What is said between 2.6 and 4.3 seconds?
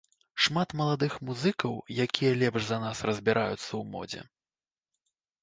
за нас разбіраюцца ў модзе.